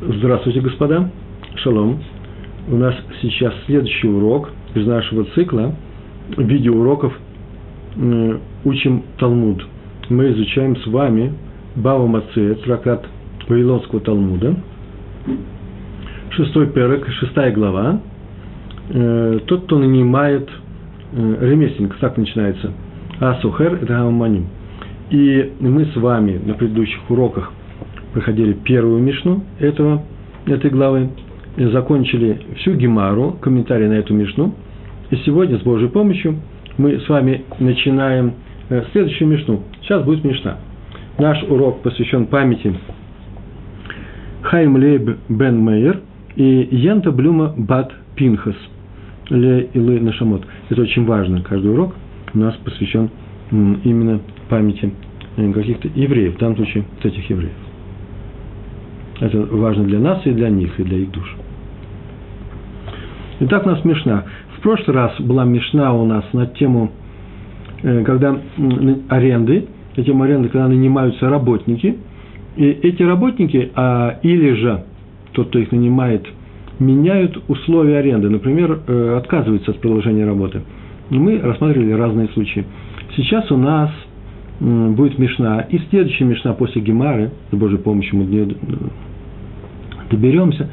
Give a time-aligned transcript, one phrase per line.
[0.00, 1.10] Здравствуйте, господа.
[1.56, 1.98] Шалом.
[2.68, 5.74] У нас сейчас следующий урок из нашего цикла
[6.36, 7.12] видеоуроков
[8.64, 9.66] «Учим Талмуд».
[10.08, 11.34] Мы изучаем с вами
[11.74, 13.06] Бава Мацея, трактат
[13.48, 14.54] Вавилонского Талмуда,
[16.30, 18.00] шестой перек, шестая глава.
[18.90, 20.48] Э, тот, кто нанимает
[21.12, 22.72] э, ремесленник, так начинается.
[23.18, 24.46] Асухер– это Гаманим.
[25.10, 27.52] И мы с вами на предыдущих уроках
[28.18, 30.02] проходили первую мишну этого,
[30.46, 31.10] этой главы,
[31.56, 34.54] закончили всю Гемару, комментарий на эту мишну.
[35.10, 36.34] И сегодня, с Божьей помощью,
[36.78, 38.32] мы с вами начинаем
[38.70, 39.62] э, следующую мишну.
[39.82, 40.56] Сейчас будет мишна.
[41.16, 42.74] Наш урок посвящен памяти
[44.42, 46.00] Хайм Лейб бен Мейер
[46.34, 48.56] и Янта Блюма бат Пинхас
[49.30, 50.42] Ле Илы Нашамот.
[50.70, 51.40] Это очень важно.
[51.42, 51.94] Каждый урок
[52.34, 53.10] у нас посвящен
[53.52, 54.92] именно памяти
[55.36, 57.67] э, каких-то евреев, в данном случае вот этих евреев.
[59.20, 61.36] Это важно для нас и для них, и для их душ.
[63.40, 64.24] Итак, у нас Мишна.
[64.56, 66.90] В прошлый раз была Мишна у нас на тему,
[67.82, 68.36] э, когда
[69.08, 69.66] аренды,
[69.96, 71.96] на тему аренды, когда нанимаются работники,
[72.56, 74.84] и эти работники, а, или же
[75.32, 76.26] тот, кто их нанимает,
[76.80, 80.62] меняют условия аренды, например, э, отказываются от продолжения работы.
[81.10, 82.64] Мы рассматривали разные случаи.
[83.16, 83.90] Сейчас у нас
[84.60, 88.56] будет Мишна, и следующая Мишна после Гемары, с Божьей помощью мы
[90.10, 90.68] доберемся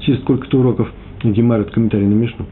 [0.00, 2.46] через сколько-то уроков Гемар, это комментарий на Мишну,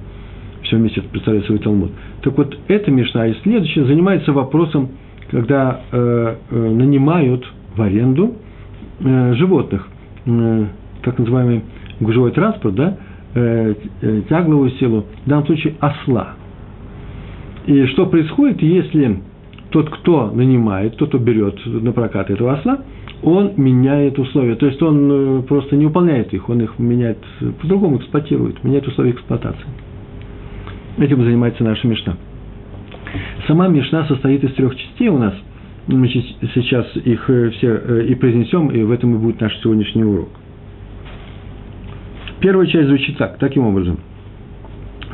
[0.63, 1.91] все вместе представляет свой Талмуд.
[2.23, 4.91] Так вот, эта Мишна и следующая занимается вопросом,
[5.31, 8.35] когда э, э, нанимают в аренду
[9.01, 9.89] э, животных,
[10.27, 10.67] э,
[11.03, 11.63] так называемый
[12.01, 12.97] гужевой транспорт, да,
[13.35, 16.35] э, э, тягловую силу, в данном случае осла.
[17.67, 19.21] И что происходит, если
[19.73, 22.81] тот, кто нанимает, тот, кто берет на прокат этого осла,
[23.23, 24.55] он меняет условия.
[24.55, 27.19] То есть он э, просто не выполняет их, он их меняет,
[27.61, 29.67] по-другому эксплуатирует, меняет условия эксплуатации.
[30.99, 32.17] Этим занимается наша Мишна.
[33.47, 35.35] Сама Мишна состоит из трех частей у нас.
[35.87, 40.05] Мы сейчас их э, все э, и произнесем, и в этом и будет наш сегодняшний
[40.05, 40.29] урок.
[42.41, 43.99] Первая часть звучит так, таким образом.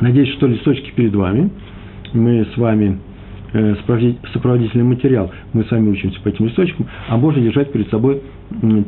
[0.01, 1.51] Надеюсь, что листочки перед вами.
[2.13, 2.99] Мы с вами
[4.33, 5.31] сопроводительный материал.
[5.53, 8.21] Мы с вами учимся по этим листочкам, а можно держать перед собой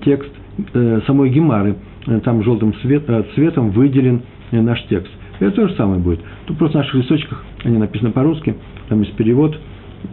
[0.04, 0.32] текст
[0.74, 1.76] э, самой Гемары.
[2.08, 3.06] Э, там желтым цвет,
[3.36, 4.22] цветом выделен
[4.52, 5.12] наш текст.
[5.40, 6.20] Это то же самое будет.
[6.46, 8.56] Тут просто в наших листочках, они написаны по-русски,
[8.90, 9.58] там есть перевод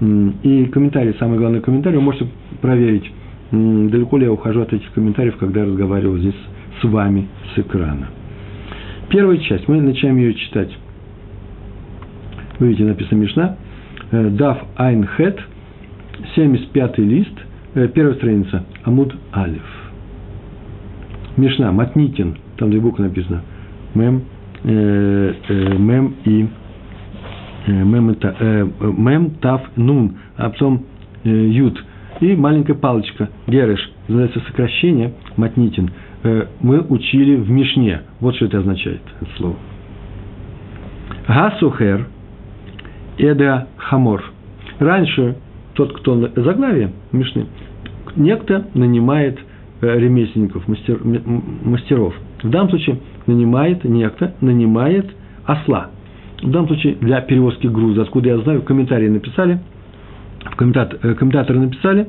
[0.00, 2.28] и комментарий, самый главный комментарий, вы можете
[2.60, 3.10] проверить,
[3.50, 6.36] далеко ли я ухожу от этих комментариев, когда я разговариваю здесь
[6.80, 8.08] с вами с экрана.
[9.08, 10.74] Первая часть, мы начинаем ее читать.
[12.58, 13.67] Вы видите, написано Мишна– Э,
[14.10, 15.38] Дав Айн Хет,
[16.34, 17.32] 75 лист,
[17.74, 19.62] э, первая страница, Амуд Алиф.
[21.36, 23.42] Мишна, Матнитин, там две буквы написано.
[23.94, 24.22] Мем,
[24.64, 26.48] э, э, мем и
[27.66, 30.84] э, мем, э, мем, тав, нун, а потом
[31.24, 31.84] э, ют.
[32.20, 35.90] И маленькая палочка, гереш, называется сокращение, матнитин.
[36.24, 38.02] Э, мы учили в Мишне.
[38.20, 39.56] Вот что это означает, это слово.
[41.28, 42.06] Гасухер–
[43.18, 44.24] Эда Хамор.
[44.78, 45.36] Раньше
[45.74, 47.46] тот, кто заглавие Мишны,
[48.16, 49.38] некто нанимает
[49.80, 52.14] э, ремесленников, мастер, мастеров.
[52.42, 55.06] В данном случае нанимает некто, нанимает
[55.44, 55.90] осла.
[56.42, 58.02] В данном случае для перевозки груза.
[58.02, 59.60] Откуда я знаю, комментарии написали,
[60.44, 62.08] э, комментаторы написали,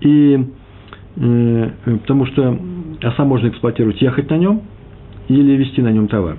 [0.00, 0.46] и
[1.16, 1.70] э,
[2.02, 2.58] потому что
[3.02, 4.62] оса можно эксплуатировать, ехать на нем
[5.28, 6.38] или вести на нем товар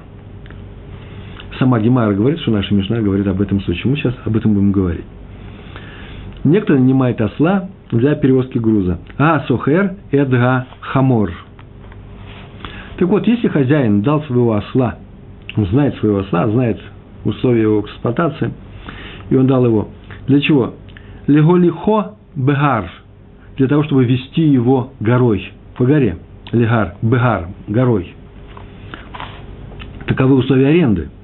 [1.58, 3.92] сама Гемара говорит, что наша Мишна говорит об этом случае.
[3.92, 5.06] Мы сейчас об этом будем говорить.
[6.44, 9.00] Некто нанимает осла для перевозки груза.
[9.18, 11.32] А сохер эдга хамор.
[12.98, 14.96] Так вот, если хозяин дал своего осла,
[15.56, 16.80] он знает своего осла, знает
[17.26, 18.52] условия его эксплуатации,
[19.30, 19.90] и он дал его.
[20.28, 20.74] Для чего?
[21.28, 22.90] Леголихо бегар.
[23.58, 26.18] Для того, чтобы вести его горой, по горе.
[26.52, 28.14] Легар, бегар, горой.
[30.06, 31.10] Таковы условия аренды–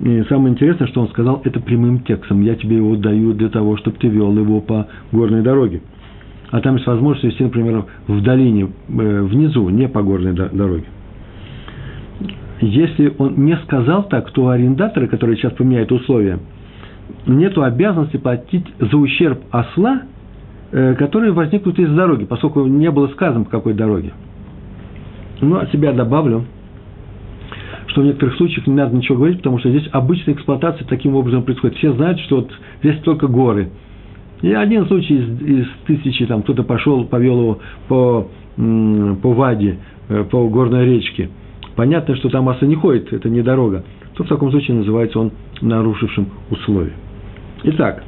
[0.00, 2.42] и самое интересное, что он сказал это прямым текстом.
[2.42, 5.82] Я тебе его даю для того, чтобы ты вел его по горной дороге.
[6.50, 10.84] А там есть возможность вести, например, в долине, э, внизу, не по горной дороге.
[12.60, 16.38] Если он не сказал так, то арендаторы, которые сейчас поменяют условия,
[17.26, 20.02] нет обязанности платить за ущерб осла,
[20.70, 24.12] э, которые возникнут из дороги, поскольку не было сказано, по какой дороге.
[25.40, 26.44] Ну, от себя добавлю–
[27.98, 31.42] что в некоторых случаях не надо ничего говорить, потому что здесь обычная эксплуатация таким образом
[31.42, 31.78] происходит.
[31.78, 32.50] Все знают, что вот
[32.80, 33.70] здесь только горы.
[34.40, 37.58] И один случай из, из тысячи, там кто-то пошел, повел его
[37.88, 39.78] по, по Ваде,
[40.08, 41.30] э, по горной речке,
[41.74, 43.82] понятно, что там оса не ходит, это не дорога,
[44.14, 46.92] то в таком случае называется он нарушившим условия.
[47.64, 48.04] Итак,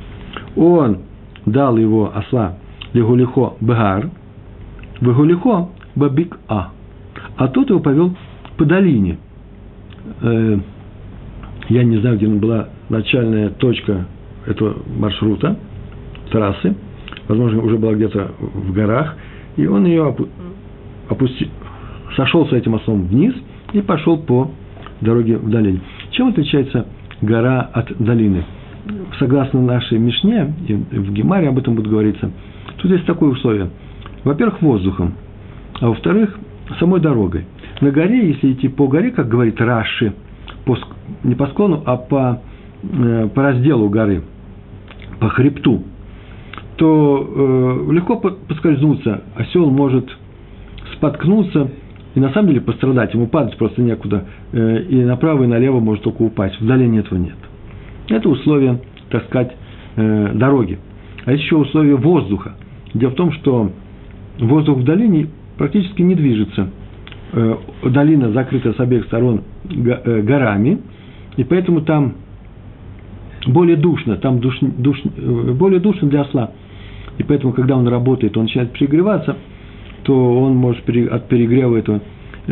[0.54, 0.98] он
[1.46, 2.58] дал его осла
[2.92, 4.08] Легулихо Бгар,
[5.00, 6.70] Бегулихо Бабик А.
[7.36, 8.16] А тот его повел
[8.56, 9.18] по долине.
[10.22, 10.58] Э,
[11.68, 14.06] я не знаю, где была начальная точка
[14.46, 15.56] этого маршрута,
[16.30, 16.74] трассы.
[17.28, 19.16] Возможно, уже была где-то в горах.
[19.56, 20.14] И он ее
[21.08, 21.48] опустил,
[22.16, 23.34] сошел с этим ослом вниз
[23.72, 24.50] и пошел по
[25.00, 25.80] дороге в долине.
[26.10, 26.86] Чем отличается
[27.20, 28.44] гора от долины?
[29.18, 32.30] Согласно нашей Мишне, и в Гемаре об этом будет говориться,
[32.78, 33.70] тут есть такое условие.
[34.24, 35.14] Во-первых, воздухом,
[35.80, 36.38] а во-вторых,
[36.78, 37.44] самой дорогой.
[37.80, 40.12] На горе, если идти по горе, как говорит Раши,
[40.66, 40.76] по,
[41.24, 42.42] не по склону, а по,
[42.82, 44.22] э, по разделу горы,
[45.18, 45.82] по хребту,
[46.76, 49.22] то э, легко поскользнуться.
[49.34, 50.10] Осел может
[50.94, 51.70] споткнуться
[52.14, 53.14] и на самом деле пострадать.
[53.14, 54.24] Ему падать просто некуда.
[54.52, 56.60] Э, и направо, и налево может только упасть.
[56.60, 57.36] В долине этого нет.
[58.10, 59.56] Это условие, так сказать,
[59.96, 60.78] э, дороги.
[61.24, 62.56] А еще условие воздуха.
[62.92, 63.72] Дело в том, что
[64.38, 66.68] воздух в долине практически не движется–
[67.32, 70.80] долина закрыта с обеих сторон э, горами,
[71.36, 72.14] и поэтому там
[73.46, 76.50] более душно, там душ, душ, э, более душно для осла.
[77.18, 79.36] И поэтому, когда он работает, он начинает перегреваться,
[80.02, 82.00] то он может от перегрева этого,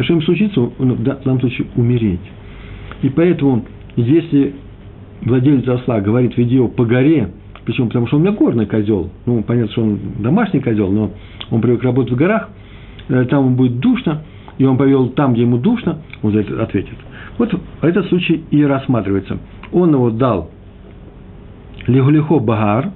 [0.00, 2.20] что им случится, он в данном случае умереть.
[3.02, 3.64] И поэтому,
[3.96, 4.54] если
[5.22, 7.30] владелец осла говорит, веди его по горе,
[7.64, 7.88] почему?
[7.88, 11.10] Потому что он у меня горный козел, ну, понятно, что он домашний козел, но
[11.50, 12.50] он привык работать в горах,
[13.08, 14.22] там ему будет душно,
[14.58, 16.96] и он повел там, где ему душно, он за это ответит.
[17.38, 17.50] Вот
[17.80, 19.38] этот случай и рассматривается.
[19.72, 20.50] Он его дал
[21.86, 22.90] Лигулихо Багар,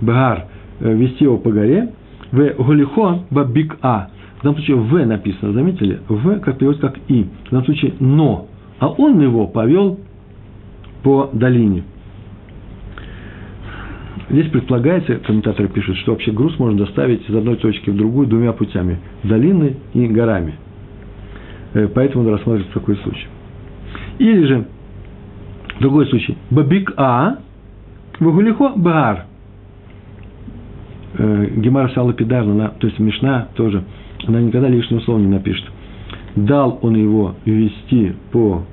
[0.00, 0.46] Багар
[0.80, 1.92] э, вести его по горе,
[2.32, 4.10] в Гулихо Бабик А.
[4.40, 6.00] В данном случае В написано, заметили?
[6.08, 7.26] В как переводится как И.
[7.46, 8.48] В данном случае Но.
[8.80, 9.98] А он его повел
[11.02, 11.84] по долине.
[14.30, 18.52] Здесь предполагается, комментаторы пишут, что вообще груз можно доставить из одной точки в другую двумя
[18.52, 20.54] путями– долиной и горами–
[21.86, 23.26] поэтому он рассматривается такой случай.
[24.18, 24.66] Или же,
[25.80, 26.36] другой случай.
[26.50, 27.38] Бабик А,
[28.20, 29.26] Вагулихо Бар.
[31.16, 33.84] Э, Гемар Шалапидар, то есть Мишна тоже,
[34.26, 35.64] она никогда лишнего слова не напишет.
[36.36, 38.64] Дал он его вести по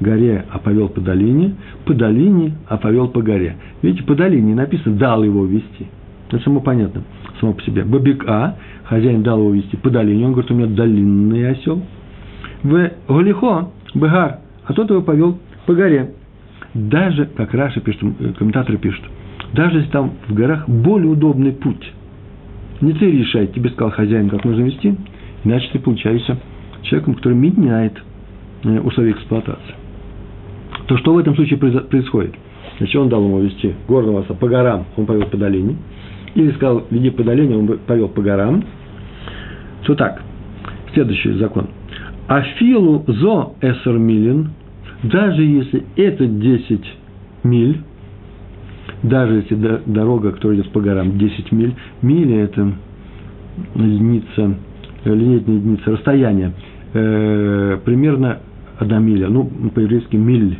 [0.00, 1.54] горе, а повел по долине,
[1.84, 3.56] по долине, а повел по горе.
[3.82, 5.86] Видите, по долине написано «дал его вести».
[6.28, 7.02] Это само понятно,
[7.40, 7.84] само по себе.
[7.84, 11.82] Бабик А, хозяин дал его вести по долине, он говорит, у меня долинный осел.
[12.62, 16.12] В Голихо, Бегар, а тот его повел по горе.
[16.72, 19.04] Даже, как Раша пишет, э, комментаторы пишут,
[19.52, 21.92] даже если там в горах более удобный путь,
[22.80, 24.96] не ты решай, тебе сказал хозяин, как нужно вести,
[25.44, 26.38] иначе ты получаешься
[26.82, 28.02] человеком, который меняет
[28.64, 29.74] э, условия эксплуатации.
[30.86, 32.34] То что в этом случае происходит?
[32.78, 35.76] Значит, он дал ему вести горного оса по горам, он повел по долине–
[36.34, 38.64] или сказал, веди по долине, он повел по горам,
[39.84, 40.22] то так,
[40.92, 41.68] следующий закон.
[42.26, 44.50] Афилу зо эсер милин,
[45.02, 46.80] даже если это 10
[47.44, 47.80] миль,
[49.02, 52.72] даже если дорога, которая идет по горам, 10 миль, мили– это
[53.74, 54.56] единица,
[55.04, 56.52] линейная единица, расстояние,
[56.94, 58.38] э, примерно
[58.78, 60.58] одна миля, ну, по-еврейски миль.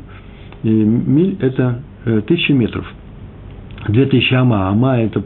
[0.62, 2.86] И миль– это э, тысяча метров.
[3.88, 4.68] Две тысячи ама.
[4.68, 5.22] Ама– это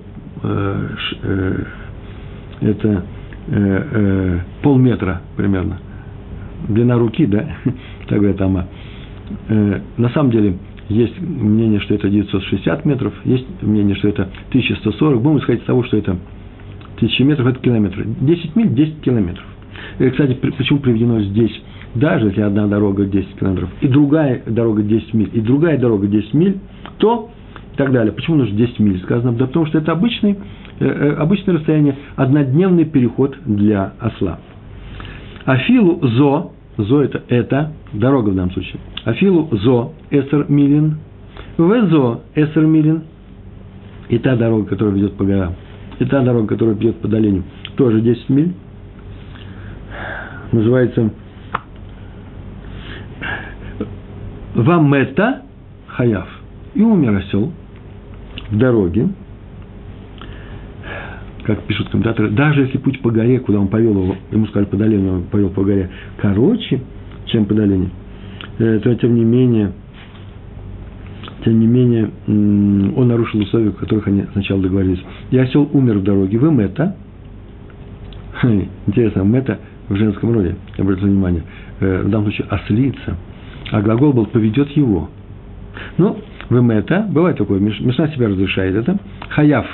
[2.60, 3.04] это
[3.48, 5.78] э, полметра примерно.
[6.68, 7.48] Длина руки, да,
[8.08, 8.66] так говорят Ама.
[9.96, 10.56] На самом деле,
[10.88, 15.20] есть мнение, что это 960 метров, есть мнение, что это 1140.
[15.20, 16.16] Будем исходить из того, что это
[16.96, 18.06] 1000 метров, это километры.
[18.20, 19.44] 10 миль– 10 километров.
[19.98, 21.52] И, кстати, почему приведено здесь,
[21.94, 26.34] даже если одна дорога 10 километров, и другая дорога 10 миль, и другая дорога 10
[26.34, 26.58] миль,
[26.98, 27.30] то
[27.78, 28.12] так далее.
[28.12, 29.32] Почему нужно 10 миль сказано?
[29.32, 30.36] Да потому что это обычный,
[30.80, 34.40] э, э, обычное расстояние, однодневный переход для осла.
[35.44, 38.80] Афилу зо, зо это, это, дорога в данном случае.
[39.04, 40.98] Афилу зо эсер милин,
[41.56, 43.04] везо эсер милин,
[44.08, 45.54] и та дорога, которая ведет по горам,
[46.00, 47.44] и та дорога, которая ведет по долине,
[47.76, 48.54] тоже 10 миль,
[50.50, 51.10] называется
[54.56, 55.42] Вамета
[55.86, 56.26] Хаяв.
[56.74, 57.52] И умер осел–
[58.50, 59.08] в дороге,
[61.44, 64.76] как пишут комментаторы, даже если путь по горе, куда он повел его, ему сказали по
[64.76, 66.80] долине, он повел по горе, короче,
[67.26, 67.90] чем по долине,
[68.58, 69.72] э, то тем не менее,
[71.44, 75.00] тем не менее, он нарушил условия, о которых они сначала договорились.
[75.30, 76.36] И осел умер в дороге.
[76.36, 76.96] Вы мета.
[78.86, 81.42] Интересно, мета в женском роде, обратите внимание,
[81.80, 83.16] э, в данном случае ослица,
[83.70, 85.08] а глагол был поведет его.
[85.96, 89.66] Ну, в это, бывает такое, Мишна себя разрешает это, хаяв,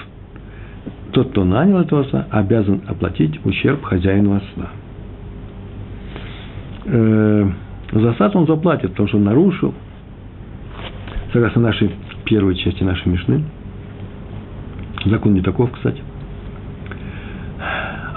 [1.12, 4.70] тот, кто нанял этого осла, обязан оплатить ущерб хозяину осла.
[6.86, 7.50] Э,
[7.92, 9.72] за сад он заплатит, потому что он нарушил,
[11.32, 11.90] согласно нашей
[12.24, 13.44] первой части нашей Мишны,
[15.04, 16.02] закон не таков, кстати.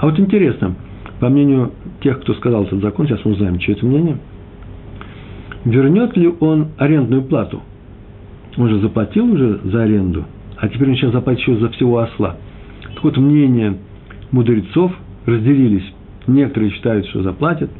[0.02, 0.74] вот интересно,
[1.20, 4.18] по мнению тех, кто сказал этот закон, сейчас мы узнаем, чье это мнение,
[5.64, 7.62] вернет ли он арендную плату?
[8.56, 10.24] Он же заплатил уже за аренду,
[10.56, 12.36] а теперь он сейчас заплатит еще за всего осла.
[12.94, 13.76] Так вот, мнения
[14.30, 14.92] мудрецов
[15.26, 15.84] разделились.
[16.26, 17.70] Некоторые считают, что заплатят,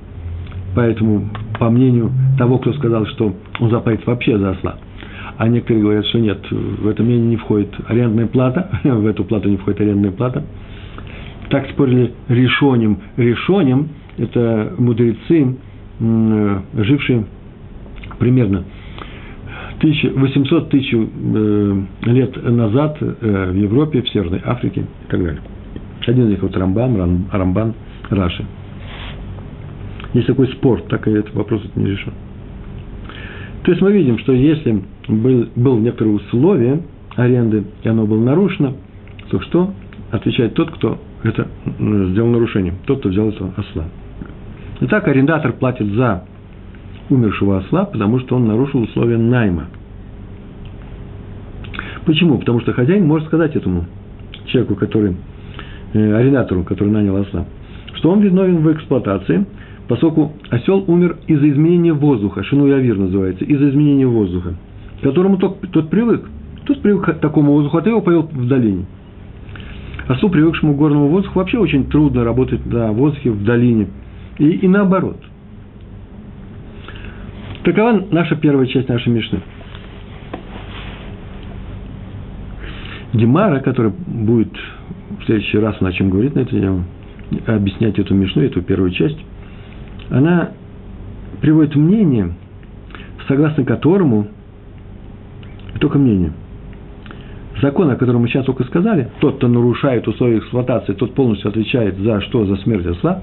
[0.75, 4.77] поэтому, по мнению того, кто сказал, что он заплатит вообще за осла,
[5.37, 9.49] а некоторые говорят, что нет, в это мнение не входит арендная плата, в эту плату
[9.49, 10.45] не входит арендная плата–
[11.51, 12.99] так спорили решоним.
[13.17, 15.57] Решоним– это мудрецы,
[16.75, 17.25] жившие
[18.19, 18.65] примерно
[19.81, 25.41] 800 тысяч э, лет назад э, в Европе, в Северной Африке и так далее.
[26.07, 27.75] Один из них вот Рамбан, Рамбан,
[28.11, 28.45] Раши.
[30.15, 32.13] Есть такой спор, так и этот вопрос не решен.
[33.65, 36.83] То есть мы видим, что если был, был некоторое условие
[37.17, 38.75] аренды, и оно было нарушено,
[39.31, 39.75] то что?
[40.11, 42.77] Отвечает тот, кто это сделал нарушением.
[42.87, 43.85] Тот, кто взял этого осла.
[44.81, 46.25] Итак, арендатор платит за
[47.11, 49.67] умершего осла, потому что он нарушил условия найма.
[52.05, 52.39] Почему?
[52.39, 53.85] Потому что хозяин может сказать этому
[54.47, 55.17] человеку, который,
[55.93, 57.45] э, арендатору, который нанял осла,
[57.95, 59.47] что он виновен в эксплуатации,
[59.89, 64.55] поскольку осел умер из-за изменения воздуха, шинуявир называется, из-за изменения воздуха,
[65.01, 66.29] к которому тот, тот привык.
[66.65, 68.85] Тот привык к такому воздуху, а ты его повел в долине–
[70.09, 73.89] Ослу, привыкшему к горному воздуху, вообще очень трудно работать на воздухе в долине.
[74.39, 75.19] И, и наоборот.
[77.69, 79.41] Такова наша первая часть нашей Мишны.
[83.13, 84.57] Гемара, которая будет
[85.21, 86.85] в следующий раз на чем говорить на это тему,
[87.47, 89.19] объяснять эту Мишну, эту первую часть,
[90.09, 90.53] она
[91.43, 92.33] приводит мнение,
[93.27, 94.29] согласно которому,
[95.79, 96.33] только мнение–
[97.61, 101.99] закон, о котором мы сейчас только сказали, тот, кто нарушает условия эксплуатации, тот полностью отвечает
[101.99, 102.47] за что?
[102.47, 103.23] За смерть осла,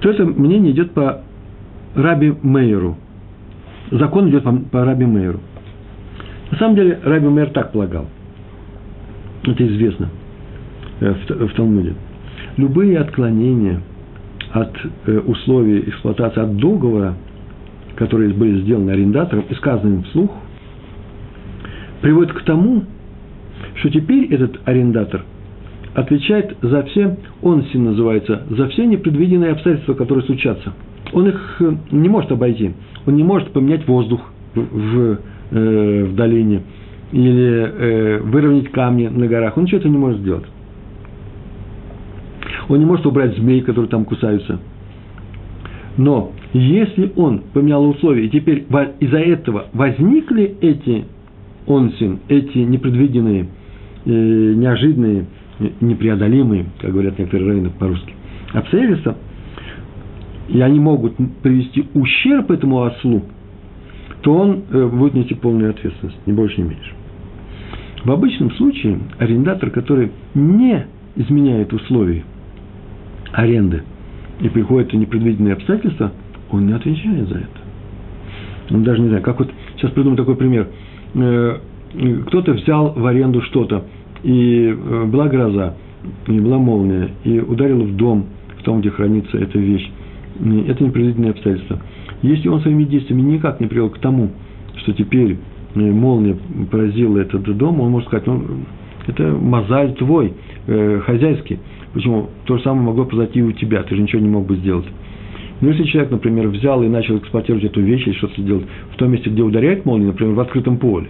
[0.00, 1.27] то это мнение идет по
[1.94, 2.96] Раби Мейеру.
[3.90, 5.40] Закон идет по, по Раби Мейеру.
[6.50, 8.06] На самом деле, Раби Мейер так полагал.
[9.44, 10.08] Это известно
[11.00, 11.94] э, в, в Талмуде.
[12.56, 13.80] Любые отклонения
[14.52, 14.76] от
[15.06, 17.14] э, условий эксплуатации, от договора,
[17.96, 20.30] которые были сделаны арендатором и сказаны вслух–
[22.00, 22.84] приводит к тому,
[23.76, 25.24] что теперь этот арендатор
[25.94, 30.72] отвечает за все, он син называется, за все непредвиденные обстоятельства, которые случатся.
[31.12, 32.72] Он их э, не может обойти.
[33.06, 34.20] Он не может поменять воздух
[34.54, 35.18] в,
[35.50, 36.62] э, в долине
[37.12, 39.56] или э, выровнять камни на горах.
[39.56, 40.44] Он ничего этого не может сделать.
[42.68, 44.58] Он не может убрать змей, которые там кусаются.
[45.96, 48.66] Но если он поменял условия, и теперь
[49.00, 51.04] из-за этого возникли эти
[51.66, 53.48] онсин, эти непредвиденные,
[54.04, 55.26] э, неожиданные,
[55.80, 58.14] непреодолимые, как говорят некоторые районы по-русски,
[58.52, 59.16] обстоятельства,
[60.48, 63.22] и они могут привести ущерб этому ослу,
[64.22, 66.92] то он э, будет нести полную ответственность, ни больше, ни меньше.
[68.04, 70.86] В обычном случае арендатор, который не
[71.16, 72.24] изменяет условий
[73.32, 73.82] аренды
[74.40, 76.12] и приходит в непредвиденные обстоятельства,
[76.50, 77.48] он не отвечает за это.
[78.70, 80.68] Он даже не знает, как вот, сейчас придумаю такой пример–
[81.14, 81.58] Э,
[82.26, 83.84] кто-то взял в аренду что-то,
[84.22, 85.74] и э, была гроза,
[86.26, 88.26] и была молния, и ударил в дом,
[88.58, 89.90] в том, где хранится эта вещь.
[90.40, 91.80] Это непредвиденное обстоятельство.
[92.22, 94.30] Если он своими действиями никак не привел к тому,
[94.76, 95.36] что теперь
[95.74, 96.36] э, молния
[96.70, 98.44] поразила этот дом, он может сказать, ну,
[99.06, 100.34] это мозаль твой,
[100.66, 101.58] э, хозяйский.
[101.92, 102.28] Почему?
[102.44, 104.86] То же самое могло произойти и у тебя, ты же ничего не мог бы сделать.
[105.60, 109.10] Но если человек, например, взял и начал эксплуатировать эту вещь или что-то делать в том
[109.10, 111.08] месте, где ударяет молния, например, в открытом поле,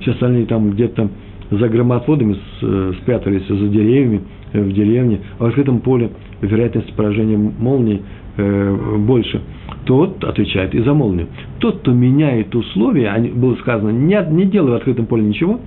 [0.00, 1.08] все остальные там где-то
[1.50, 4.22] за громоотводами э, спрятались за деревьями
[4.52, 6.10] э, в деревне, а в открытом поле
[6.42, 8.02] вероятность поражения молнии
[8.38, 9.40] больше,
[9.84, 11.26] тот отвечает и за молнию.
[11.58, 15.60] Тот, кто меняет условия, было сказано, не, не делай в открытом поле ничего,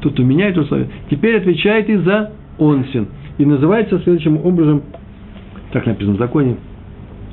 [0.00, 3.08] тот, кто меняет условия, теперь отвечает и за онсин.
[3.38, 4.82] И называется следующим образом,
[5.72, 6.56] так написано в законе,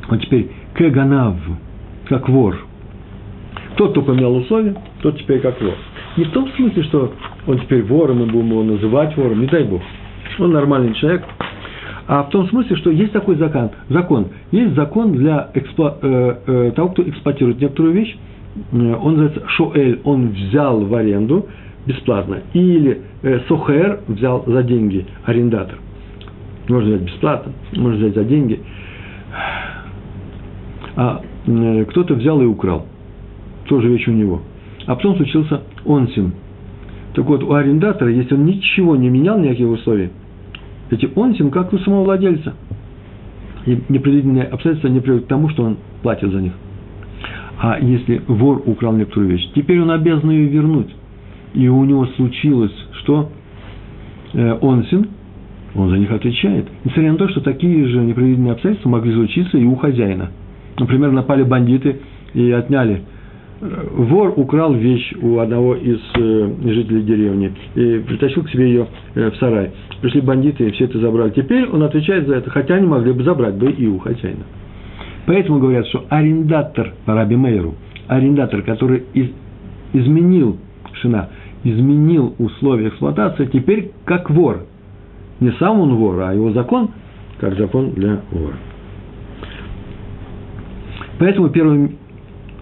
[0.09, 1.35] он теперь кеганав,
[2.07, 2.57] как вор.
[3.77, 5.73] Тот, кто поменял условия, тот теперь как вор.
[6.17, 7.13] Не в том смысле, что
[7.47, 9.81] он теперь вор, и будем его называть вором, не дай Бог.
[10.37, 11.23] Он нормальный человек.
[12.07, 13.71] А в том смысле, что есть такой закон.
[13.89, 14.27] закон.
[14.51, 18.15] Есть закон для экспло, э, э, того, кто эксплуатирует некоторую вещь.
[18.71, 21.47] Э, он называется шоэль, он взял в аренду
[21.88, 22.41] бесплатно.
[22.53, 25.79] Или э, сухер взял за деньги арендатор.
[26.69, 28.59] Можно взять бесплатно, можно взять за деньги.
[30.95, 32.85] А э, кто-то взял и украл.
[33.67, 34.41] Тоже вещь у него.
[34.85, 36.33] А потом случился онсин.
[37.15, 40.09] Так вот, у арендатора, если он ничего не менял, никаких условий,
[40.91, 42.53] эти онсин, как у самого владельца.
[43.65, 46.53] И непредвиденные обстоятельства не приводят к тому, что он платит за них.
[47.59, 50.93] А если вор украл некоторую вещь, теперь он обязан ее вернуть.
[51.53, 53.31] И у него случилось, что
[54.33, 55.07] э, онсин,
[55.73, 56.67] он за них отвечает.
[56.83, 60.31] Несмотря на то, что такие же непредвиденные обстоятельства могли случиться и у хозяина.
[60.77, 62.01] Например, напали бандиты
[62.33, 63.03] и отняли
[63.62, 69.31] вор украл вещь у одного из э, жителей деревни и притащил к себе ее э,
[69.31, 69.71] в сарай.
[70.01, 71.31] Пришли бандиты и все это забрали.
[71.31, 74.43] Теперь он отвечает за это, хотя они могли бы забрать бы и у хозяина.
[75.25, 77.75] Поэтому говорят, что арендатор по Раби Мейеру,
[78.07, 79.29] арендатор, который из,
[79.93, 80.57] изменил
[80.93, 81.29] шина,
[81.63, 84.65] изменил условия эксплуатации, теперь как вор.
[85.39, 86.89] Не сам он вор, а его закон,
[87.39, 88.55] как закон для вора.
[91.17, 91.97] Поэтому первым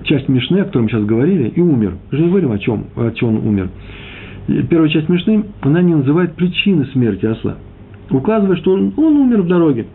[0.03, 1.95] часть Мишны, о которой мы сейчас говорили, и умер.
[2.11, 3.69] Мы же не говорим, о чем, о чем он умер.
[4.69, 7.57] Первая часть Мишны, она не называет причины смерти осла.
[8.09, 9.87] Указывает, что он, он умер в дороге.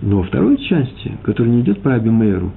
[0.00, 2.52] Но во второй части, которая не идет по Абимейру,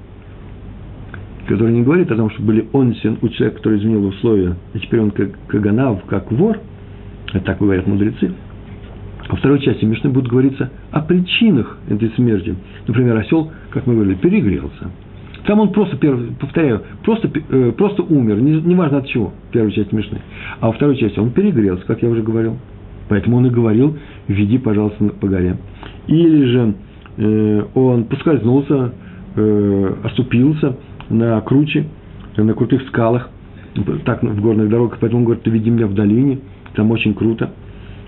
[1.48, 5.02] которая не говорит о том, что были онсен у человека, который изменил условия, и теперь
[5.02, 6.60] он как каганав, как вор,
[7.34, 8.32] это так говорят мудрецы,
[9.30, 12.56] во второй части Мишны будет говориться о причинах этой смерти.
[12.88, 14.92] Например, осел, как мы говорили, перегрелся–
[15.46, 15.98] там он просто,
[16.40, 20.20] повторяю, просто, э, просто умер, неважно не от чего, первая часть Мишны.
[20.60, 22.58] А во второй части он перегрелся, как я уже говорил.
[23.08, 23.96] Поэтому он и говорил,
[24.28, 25.58] веди, пожалуйста, по горе.
[26.08, 26.74] Или же
[27.18, 28.94] э, он поскользнулся,
[29.36, 30.78] э, оступился
[31.10, 31.86] на круче,
[32.38, 33.30] на крутых скалах,
[34.06, 36.40] так в горных дорогах, поэтому он говорит, ты веди меня в долине,
[36.74, 37.52] там очень круто.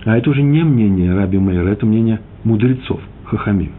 [0.06, 3.72] А это уже не мнение Раби Мейера, это мнение мудрецов, хахамим.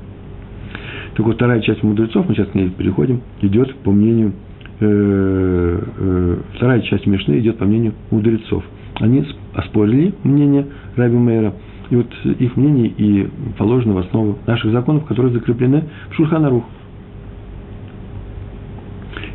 [1.19, 4.35] Так вот, вторая часть мудрецов, мы сейчас к ней переходим, идет по мнению,
[4.79, 8.63] э, э, вторая часть Мишны идет по мнению мудрецов.
[9.01, 11.55] Они оспорили мнение Раби Мейра,
[11.91, 13.29] и вот их мнение и
[13.59, 16.63] положено в основу наших законов, которые закреплены в Шульханарух.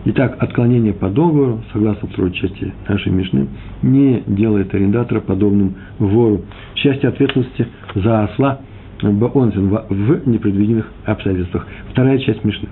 [0.06, 3.50] Итак, отклонение по договору, согласно второй части нашей Мишны,
[3.82, 6.44] не делает арендатора подобным вору.
[6.76, 8.62] Счастье ответственности за осла–
[9.12, 11.68] Баонзен в непредвиденных обстоятельствах.
[11.92, 12.70] Вторая часть Мишны.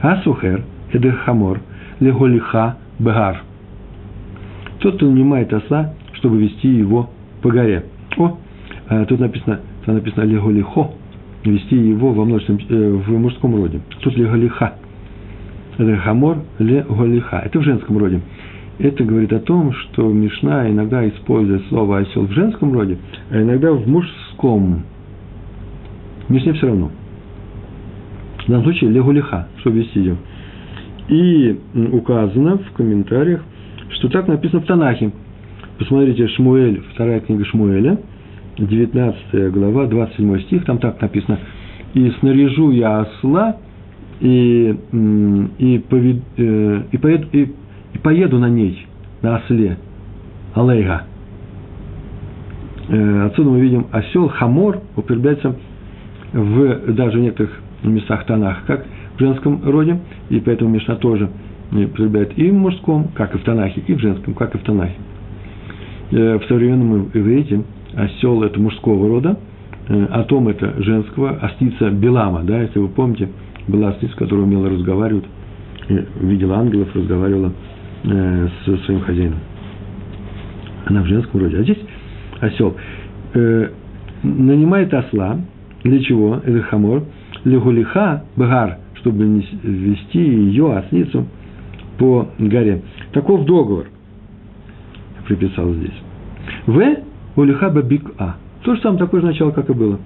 [0.00, 1.60] Асухер, Эдехамор,
[2.00, 3.42] Леголиха, Бегар.
[4.80, 7.10] Тот, кто нанимает осла, чтобы вести его
[7.42, 7.84] по горе.
[8.18, 8.38] О,
[8.88, 10.90] а тут написано, там написано Леголихо,
[11.44, 13.80] вести его во множественном, э, в мужском роде.
[14.00, 14.74] Тут Леголиха.
[15.78, 17.42] Это хамор леголиха.
[17.44, 18.20] Это в женском роде.
[18.78, 22.98] Это говорит о том, что Мишна иногда использует слово осел в женском роде,
[23.30, 24.82] а иногда в мужском
[26.28, 26.90] мне с ней все равно.
[28.44, 30.16] В данном случае легулиха, чтобы вести ее.
[31.08, 31.58] И
[31.92, 33.42] указано в комментариях,
[33.90, 35.12] что так написано в Танахе.
[35.78, 37.98] Посмотрите, Шмуэль, вторая книга Шмуэля,
[38.58, 41.38] 19 глава, 27 стих, там так написано.
[41.94, 43.56] «И снаряжу я осла,
[44.20, 44.76] и,
[45.58, 47.52] и, повед, э, и, поеду, и,
[47.92, 48.86] и поеду на ней,
[49.22, 49.76] на осле,
[50.54, 51.04] алейга».
[52.88, 55.56] Э, отсюда мы видим осел, хамор употребляется
[56.36, 57.50] в даже в некоторых
[57.82, 58.84] местах тонах, как
[59.16, 61.30] в женском роде, и поэтому Мишна тоже
[61.72, 64.96] употребляет и в мужском, как и в Танахе, и в женском, как и в Танахе.
[66.12, 67.62] Э, в современном иврите
[67.94, 69.38] осел– это мужского рода,
[69.88, 73.30] э, а том– это женского, остица Белама, да, если вы помните,
[73.66, 75.24] была остица, которая умела разговаривать,
[76.20, 77.52] видела ангелов, разговаривала
[78.04, 79.38] э, с своим хозяином.
[80.84, 81.58] Она в женском роде.
[81.58, 81.80] А здесь
[82.40, 82.76] осел
[84.22, 85.38] нанимает осла,
[85.88, 86.40] для чего?
[86.44, 87.04] Это хамор.
[87.44, 89.24] Легулиха, багар, чтобы
[89.62, 91.26] вести ее, ослицу,
[91.98, 92.82] по горе.
[93.12, 93.86] Таков договор.
[95.26, 95.94] Приписал здесь.
[96.66, 96.96] В
[97.36, 98.36] улиха бабик а.
[98.62, 99.98] То же самое, такое же начало, как и было.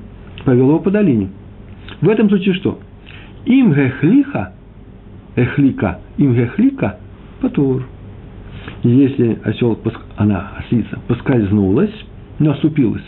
[0.45, 1.31] Повел его по долине.
[2.01, 2.79] В этом случае что?
[3.47, 4.53] Им гехлиха,
[5.35, 6.99] эхлика, им гехлика,
[7.41, 7.87] патур.
[8.83, 9.79] Если осел,
[10.17, 11.95] она, ослица, поскользнулась,
[12.39, 13.05] но оступилась,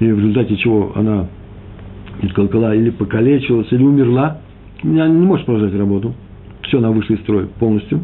[0.00, 1.26] и в результате чего она
[2.34, 4.38] колокола или покалечилась, или умерла,
[4.82, 6.14] она не может продолжать работу,
[6.62, 8.00] все, она вышла из строя полностью,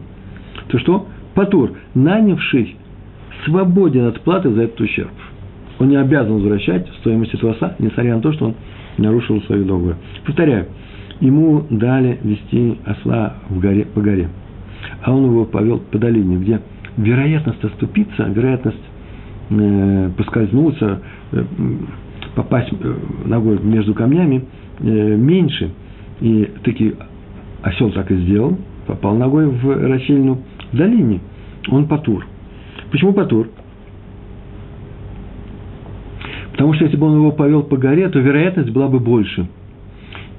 [0.68, 1.07] то что?
[1.35, 2.76] Патур, нанявший,
[3.44, 5.11] свободен от платы за этот ущерб.
[5.78, 8.55] Он не обязан возвращать стоимость этого оса, несмотря на то, что он
[8.98, 9.96] нарушил свою договор.
[10.24, 10.66] Повторяю,
[11.20, 14.28] ему дали вести осла в горе, по горе,
[15.02, 16.61] а он его повел по долине, где
[16.96, 18.76] вероятность оступиться, вероятность
[19.50, 21.00] э, поскользнуться,
[22.35, 24.45] попасть э, ногой между камнями
[24.81, 25.71] э, меньше.
[26.21, 26.95] И таки
[27.62, 30.42] осел так и сделал, попал ногой в расщелину
[30.73, 31.21] долине.
[31.68, 32.27] Он патур.
[32.90, 33.49] Почему патур?
[36.53, 39.49] Потому что если бы он его повел по горе, то вероятность была бы больше.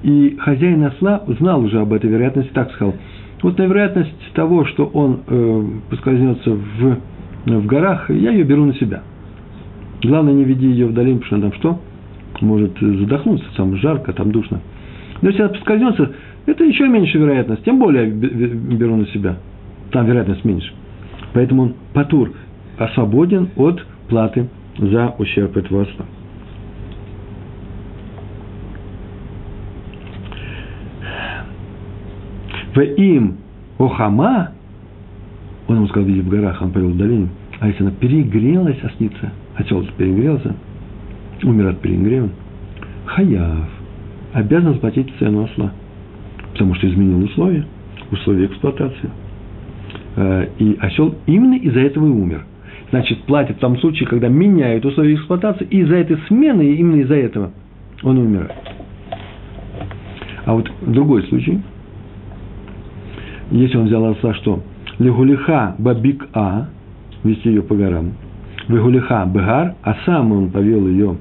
[0.03, 2.95] И хозяин осла знал уже об этой вероятности, так сказал.
[3.41, 6.97] Вот на вероятность того, что он э, поскользнется в,
[7.45, 9.03] в горах, я ее беру на себя.
[10.03, 12.45] Главное, не веди ее в долину, потому что там что?
[12.45, 14.59] Может задохнуться, там жарко, там душно.
[15.21, 16.11] Но если она поскользнется,
[16.45, 19.37] это еще меньше вероятность, тем более беру на себя.
[19.91, 20.73] Там вероятность меньше.
[21.33, 22.33] Поэтому он патур,
[22.77, 26.05] освободен от платы за ущерб этого осла.
[32.75, 33.37] В им
[33.77, 34.51] охама,
[35.67, 39.31] он ему сказал, види в горах, он повел в долине, а если она перегрелась, осница,
[39.55, 40.55] осел перегрелся,
[41.43, 42.29] умер от перегрева,
[43.05, 43.69] хаяв,
[44.33, 45.71] обязан заплатить цену осла,
[46.51, 47.65] потому что изменил условия,
[48.11, 49.09] условия эксплуатации.
[50.15, 52.45] Э, и осел именно из-за этого и умер.
[52.91, 57.15] Значит, платит в том случае, когда меняют условия эксплуатации, и из-за этой смены, именно из-за
[57.15, 57.51] этого
[58.03, 58.51] он умирает.
[60.45, 61.61] А вот другой случай,
[63.49, 64.61] если он взял осла, что?
[64.99, 66.67] Легулиха бабик а,
[67.23, 68.13] вести ее по горам,
[68.67, 71.17] Вегулиха бегар, а сам он повел ее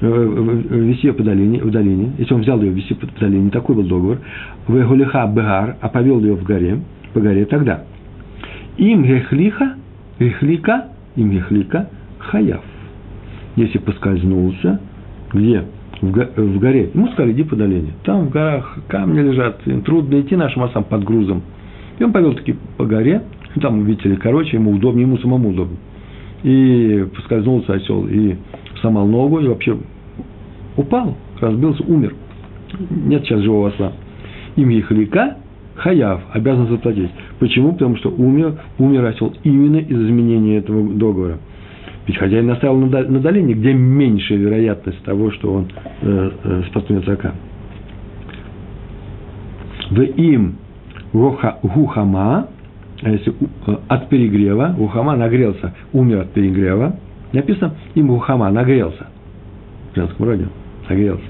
[0.00, 3.76] Э, вести ее по долине, в долине, если он взял ее вести по долине, такой
[3.76, 4.18] был договор,
[4.66, 6.80] в Эгулиха Бегар, а повел ее в горе,
[7.12, 7.84] по горе, тогда
[8.76, 9.74] им гехлиха,
[10.18, 12.62] гехлика, им гехлика, хаяв.
[13.54, 14.80] Если поскользнулся,
[15.32, 15.62] где?
[16.00, 16.90] В, горе.
[16.92, 17.92] Ему сказали, иди по долине.
[18.02, 21.42] Там в горах камни лежат, трудно идти нашим осам под грузом.
[22.00, 23.22] И он повел таки по горе,
[23.60, 25.76] там, видите короче, ему удобнее, ему самому удобно.
[26.42, 28.36] И поскользнулся осел, и
[28.80, 29.78] сломал ногу и вообще
[30.76, 32.14] упал, разбился, умер.
[32.90, 33.92] Нет сейчас живого осла.
[34.56, 35.36] Им Ехалика
[35.76, 37.10] Хаяв обязан заплатить.
[37.40, 37.72] Почему?
[37.72, 41.38] Потому что умер, умер осел именно из изменения этого договора.
[42.06, 45.66] Ведь хозяин наставил на, долине, где меньшая вероятность того, что он
[46.02, 47.34] э, э, споткнется ока.
[49.90, 50.56] В им
[51.12, 52.48] гухама,
[53.02, 53.32] а если
[53.66, 56.96] э, от перегрева, гухама нагрелся, умер от перегрева,
[57.34, 59.08] Написано, им Мухама нагрелся.
[59.92, 60.46] В женском роде.
[60.88, 61.24] Нагрелся.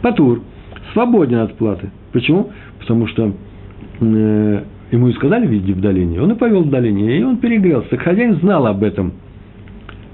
[0.00, 0.40] Патур.
[0.94, 1.90] Свободен от платы.
[2.12, 2.50] Почему?
[2.80, 3.34] Потому что
[4.00, 6.22] э, ему и сказали, види в долине.
[6.22, 7.88] Он и повел в долине, и он перегрелся.
[7.90, 9.12] Так хозяин знал об этом.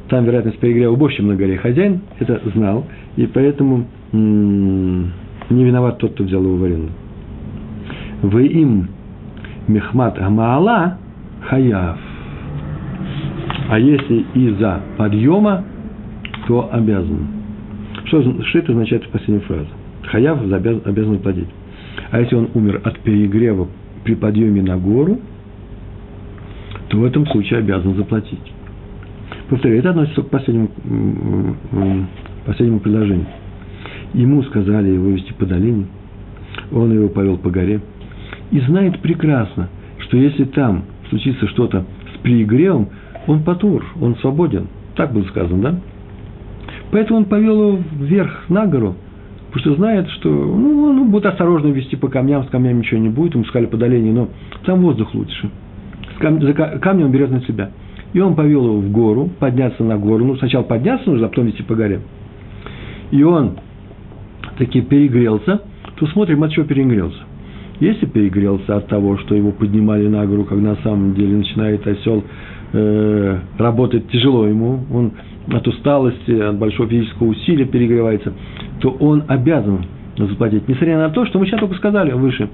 [0.09, 1.57] Там вероятность перегрева больше, чем на горе.
[1.57, 5.13] Хозяин это знал, и поэтому м-
[5.51, 6.91] не виноват тот, кто взял его в аренду.
[8.23, 8.89] Вы им
[9.69, 10.99] мехмат амаала
[11.49, 11.99] хаяв.
[13.71, 15.65] А если из-за подъема,
[16.47, 17.27] то обязан.
[18.07, 19.69] Что, что это означает в последней фразе?
[20.05, 21.49] Хаяв обязан, обязан платить.
[22.11, 23.69] А если он умер от перегрева
[24.05, 25.19] при подъеме на гору,
[26.89, 28.53] то в этом случае обязан заплатить.
[29.51, 30.71] Повторяю, это относится к последнему,
[32.47, 33.27] последнему предложению.
[34.15, 35.87] Ему сказали его вести по долине,
[36.73, 37.81] он его повел по горе,
[38.51, 41.85] и знает прекрасно, что если там случится что-то
[42.15, 42.89] с перегревом,
[43.27, 44.69] он патур, он свободен.
[44.97, 45.81] Так было сказано, да?
[46.91, 48.97] Поэтому он повел его вверх на гору,
[49.53, 53.11] потому что знает, что ну, он будет осторожно вести по камням, с камнями ничего не
[53.11, 54.29] будет, ему сказали по но
[54.65, 55.51] там воздух лучше.
[56.19, 57.71] Кам, за камни он берет на себя.
[58.15, 60.25] И он повел его в гору, подняться на гору.
[60.25, 62.01] Ну, сначала подняться нужно, а потом вести по горе.
[63.11, 63.59] И он
[64.57, 65.61] таки перегрелся,
[65.97, 67.28] то смотрим, от чего перегрелся.
[67.81, 72.25] Если перегрелся от того, что его поднимали на гору, как на самом деле начинает осел
[72.73, 75.13] э, работает тяжело ему, он
[75.53, 78.33] от усталости, от большого физического усилия перегревается,
[78.81, 79.85] то он обязан
[80.17, 80.67] заплатить.
[80.69, 82.49] Несмотря на то, что мы сейчас только сказали выше.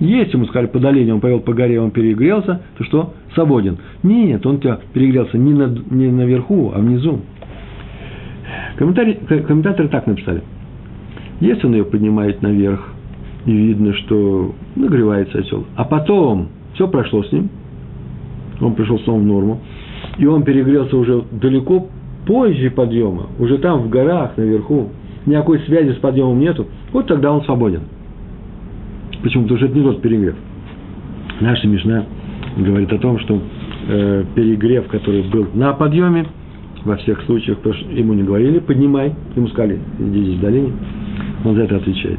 [0.00, 3.14] Если ему сказали по долине, он повел по горе, он перегрелся, то что?
[3.34, 3.78] Свободен.
[4.02, 7.20] Нет, он тебя перегрелся не, над, не наверху, а внизу.
[8.76, 10.42] Комментаторы так написали.
[11.40, 12.93] Если он ее поднимает наверх,
[13.46, 17.48] и видно, что нагревается осел, а потом все прошло с ним–
[18.60, 19.60] он пришел снова в норму,
[20.18, 21.88] и он перегрелся уже далеко
[22.26, 24.90] позже подъема, уже там в горах, наверху,
[25.26, 27.82] никакой связи с подъемом нету, вот тогда он свободен.
[29.22, 29.44] Почему?
[29.44, 30.34] Потому что это не тот перегрев.
[31.40, 32.04] Наша Мишна
[32.56, 33.40] говорит о том, что
[33.88, 36.26] э, перегрев, который был на подъеме,
[36.84, 40.72] во всех случаях, потому что ему не говорили, поднимай, ему сказали, иди здесь в долине.
[41.42, 42.18] он за это отвечает.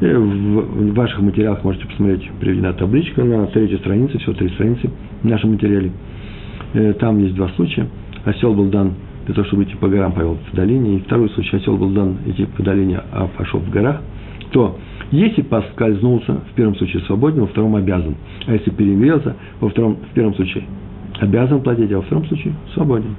[0.00, 4.88] В ваших материалах можете посмотреть, приведена табличка на третьей странице, всего три страницы
[5.22, 5.92] в нашем материале.
[6.72, 7.86] Э, там есть два случая.
[8.24, 8.94] Осел был дан
[9.26, 10.96] для того, чтобы идти по горам, повел в долине.
[10.96, 14.00] И второй случай, осел был дан идти по долине, а пошел в горах.
[14.52, 14.78] То,
[15.10, 18.14] если поскользнулся, в первом случае свободен, во втором обязан.
[18.46, 20.64] А если перегрелся, во втором, в первом случае
[21.20, 23.16] обязан платить, а во втором случае свободен.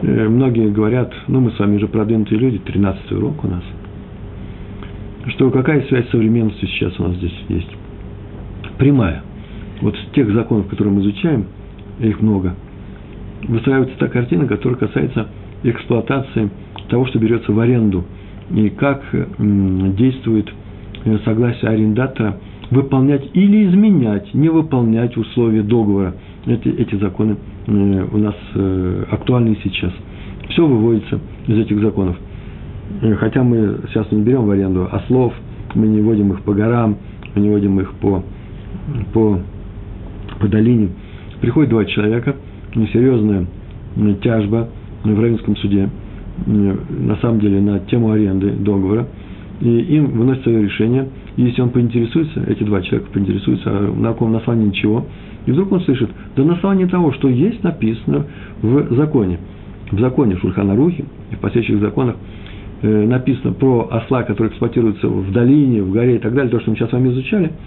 [0.00, 3.62] Э, многие говорят, ну мы с вами же продвинутые люди, 13 урок у нас,
[5.28, 7.70] что какая связь с современностью сейчас у нас здесь есть?
[8.78, 9.22] Прямая.
[9.80, 11.46] Вот с тех законов, которые мы изучаем,
[12.00, 12.54] их много,
[13.46, 15.28] выстраивается та картина, которая касается
[15.62, 16.50] эксплуатации
[16.88, 18.04] того, что берется в аренду,
[18.50, 19.02] и как
[19.96, 20.52] действует
[21.04, 22.38] э, согласие арендатора
[22.70, 26.14] выполнять или изменять, не выполнять условия договора.
[26.46, 29.92] Эти, эти законы э, у нас э, актуальны сейчас.
[30.50, 32.16] Все выводится из этих законов.
[33.18, 35.32] Хотя мы сейчас не берем в аренду ослов,
[35.74, 36.96] мы не водим их по горам,
[37.34, 38.22] мы не водим их по,
[39.12, 39.40] по,
[40.40, 40.90] по долине.
[41.40, 42.36] Приходит два человека–
[42.74, 43.46] несерьезная
[44.22, 44.68] тяжба
[45.04, 45.88] в Равенском суде,
[46.46, 49.06] на самом деле на тему аренды договора,
[49.60, 54.34] и им выносит свое решение, если он поинтересуется, эти два человека поинтересуются, а на каком
[54.34, 55.06] основании ничего,
[55.46, 58.26] и вдруг он слышит, да на основании того, что есть написано
[58.62, 59.38] в законе,
[59.90, 62.41] в законе Шульхана Рухи и в последующих законах, э,
[62.82, 66.76] написано про осла, который эксплуатируется в долине, в горе и так далее, то, что мы
[66.76, 67.52] сейчас с вами изучали–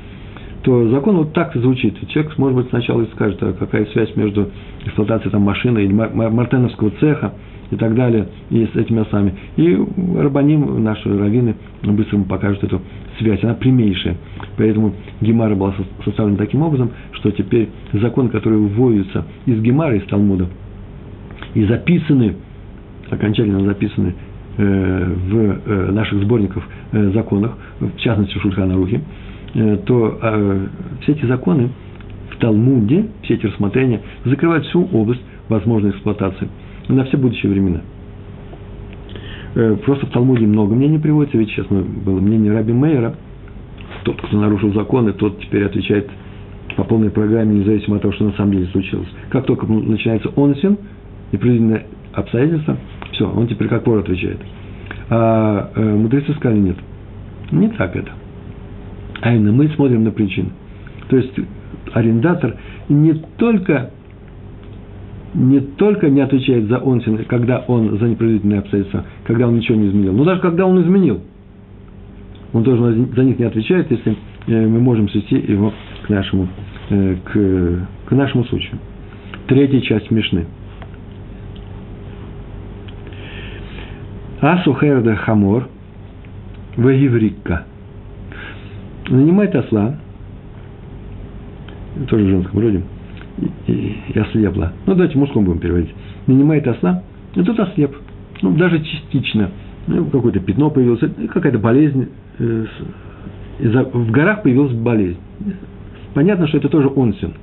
[0.65, 1.95] то закон вот так звучит.
[2.09, 4.49] Человек, может быть, сначала и скажет, а какая связь между
[4.83, 7.33] эксплуатацией там, машины или мартеновского цеха
[7.69, 9.35] и так далее, и с этими осами.
[9.57, 9.77] И
[10.17, 12.81] рабаним, наши раввины, быстро ему покажут эту
[13.19, 14.17] связь, она прямейшая.
[14.57, 20.47] Поэтому Гемара была составлена таким образом, что теперь закон, который вводится из Гемара, из Талмуда,
[21.53, 22.37] и записаны,
[23.11, 29.01] окончательно записаны э, в э, наших сборниках э, законах, в частности в Шульхана Рухе,
[29.55, 30.67] Э, то э,
[31.01, 31.69] все эти законы
[32.31, 36.49] в Талмуде, все эти рассмотрения закрывают всю область возможной эксплуатации
[36.89, 37.81] на все будущие времена.
[39.55, 43.15] Э, просто в Талмуде много мнений приводится, ведь сейчас было мнение Раби Мейера,
[44.03, 46.09] тот, кто нарушил законы, тот теперь отвечает
[46.75, 49.07] по полной программе, независимо от того, что на самом деле случилось.
[49.29, 50.77] Как только начинается онсин,
[51.31, 52.75] непредвиденное обстоятельства,
[53.15, 54.39] все, он теперь как вор отвечает.
[55.09, 56.77] А э, мудрецы сказали нет.
[57.51, 58.11] Не так это.
[59.21, 60.49] А именно мы смотрим на причины.
[61.09, 61.33] То есть
[61.93, 62.55] арендатор
[62.89, 63.91] не только
[65.33, 69.89] не только не отвечает за онсин, когда он за непроизводительные обстоятельства, когда он ничего не
[69.89, 71.21] изменил, но даже когда он изменил,
[72.53, 74.15] он тоже за них не отвечает, если
[74.47, 75.73] э, мы можем свести его
[76.05, 76.47] к нашему,
[76.89, 78.79] э, к, к нашему случаю.
[79.47, 80.45] Третья часть Мишны.
[84.45, 85.67] Асухерда хамор
[86.77, 87.65] вегиврикка–
[89.09, 89.95] нанимает осла,
[92.07, 92.81] тоже в женском роде,
[93.67, 94.73] и, ослепла.
[94.85, 95.93] Ну, давайте мужском будем переводить.
[96.27, 97.03] Нанимает осла,
[97.35, 97.95] и тот ослеп.
[98.41, 99.51] Ну, даже частично.
[99.87, 102.09] Ну, какое-то пятно появилось, какая-то болезнь.
[102.39, 102.65] Э,
[103.59, 105.19] в горах появилась болезнь.
[106.13, 107.33] Понятно, что это тоже онсин.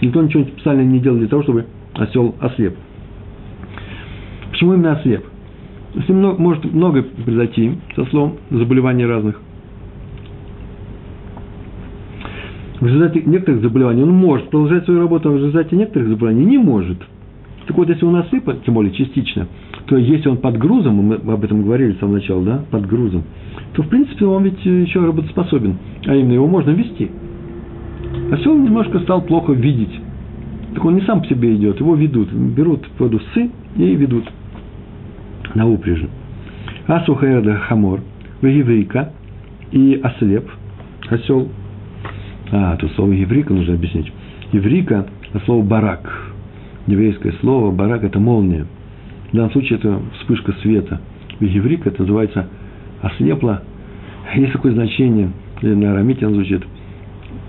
[0.00, 2.74] Никто ничего специально не делал для того, чтобы осел ослеп.
[4.50, 5.24] Почему именно ослеп?
[5.94, 9.40] С ним может много произойти со словом заболеваний разных.
[12.80, 16.58] в результате некоторых заболеваний он может продолжать свою работу, а в результате некоторых заболеваний не
[16.58, 16.98] может.
[17.66, 19.46] Так вот, если у нас насыпан, тем более частично,
[19.86, 23.22] то если он под грузом, мы об этом говорили с самого начала, да, под грузом,
[23.74, 25.76] то, в принципе, он ведь еще работоспособен,
[26.06, 27.10] а именно его можно вести.
[28.32, 30.00] А все он немножко стал плохо видеть.
[30.74, 34.24] Так он не сам по себе идет, его ведут, берут под усы и ведут
[35.54, 36.08] на упряжи.
[36.86, 38.00] Асухаэда хамор,
[38.42, 39.12] еврейка
[39.72, 40.48] и ослеп,
[41.10, 41.48] осел–
[42.52, 44.12] а, тут слово еврика нужно объяснить.
[44.52, 46.32] Еврика– это слово барак.
[46.86, 48.66] Еврейское слово барак– это молния.
[49.30, 51.00] В данном случае это вспышка света.
[51.38, 52.48] Еврика это называется
[53.02, 53.62] ослепла.
[54.34, 55.30] Есть такое значение,
[55.62, 56.62] на арамите оно звучит,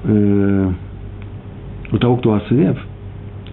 [0.04, 0.72] э,
[1.92, 2.78] у того, кто ослеп,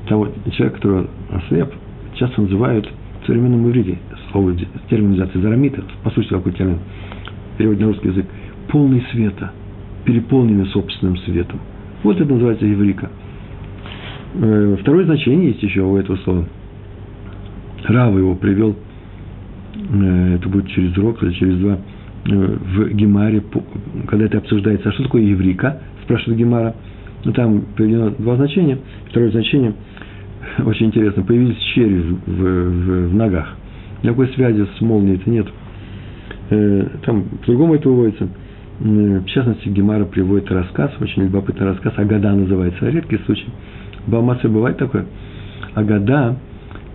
[0.07, 1.73] того человека, который ослеп,
[2.15, 2.89] часто называют
[3.29, 3.99] современном иврите,
[4.33, 4.57] слово
[4.91, 6.79] терминизации зарамита, по сути, какой термин,
[7.59, 8.27] перевод на русский язык,
[8.69, 9.53] полный света–
[10.09, 11.61] переполнены собственным светом.
[12.03, 13.11] Вот это называется еврика.
[14.37, 16.47] Э, второе значение есть еще у этого слова.
[17.85, 18.75] Рава его привел,
[19.75, 21.79] э, это будет через урок или через два,
[22.27, 23.43] э, в Гемаре,
[24.07, 24.88] когда это обсуждается.
[24.88, 25.83] А что такое еврика?
[26.05, 26.75] Спрашивает Гемара.
[27.25, 28.79] Ну, там приведено два значения.
[29.11, 29.75] Второе значение,
[30.64, 33.55] очень интересно, появились черви в, в, в ногах.
[34.03, 35.47] Никакой связи с молнией это нет.
[36.51, 38.29] э, там по-другому это выводится.
[38.81, 43.47] В частности, Гемара приводит рассказ, очень любопытный рассказ, Агада называется, редкий случай.
[44.07, 45.05] В Балмаце бывает такое.
[45.75, 46.37] Агада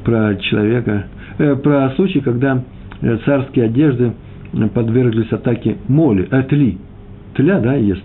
[0.05, 1.07] про человека,
[1.39, 2.63] э, про случай, когда
[3.01, 4.13] э, царские одежды
[4.73, 6.77] подверглись атаке моли, э, тли.
[7.35, 8.03] Тля, да, ест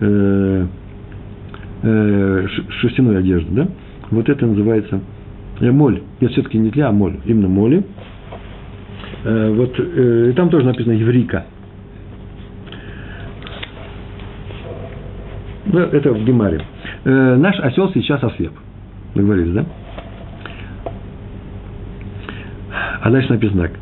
[0.00, 0.66] э,
[1.82, 2.46] э,
[2.80, 3.68] шерстяную одежду, да?
[4.12, 5.00] Вот это называется
[5.60, 6.02] э, моль.
[6.20, 7.16] Нет, все-таки не тля, а моль.
[7.24, 7.82] Именно моли.
[9.24, 11.46] Э, вот, э, и там тоже написано еврика.
[15.64, 16.60] Ну, это в Гемаре.
[17.04, 18.52] Наш осел сейчас ослеп.
[19.14, 19.64] Договорились, да?
[23.00, 23.72] А дальше написано так.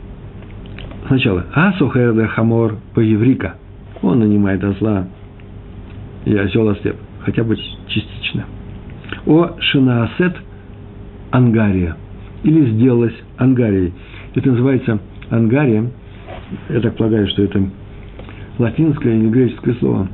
[1.08, 3.56] Сначала Асухерда Хамор по-еврика.
[4.02, 5.06] Он нанимает осла,
[6.24, 6.96] и осел ослеп.
[7.24, 7.56] Хотя бы
[7.88, 8.44] частично.
[9.26, 10.36] О Шинаасет
[11.30, 11.96] Ангария.
[12.42, 13.92] Или сделалась Ангарией.
[14.34, 14.98] Это называется
[15.30, 15.90] Ангария.
[16.68, 17.62] Я так полагаю, что это
[18.58, 20.08] латинское или греческое слово.